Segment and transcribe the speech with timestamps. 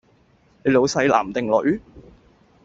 [0.65, 1.79] 你老細男定女？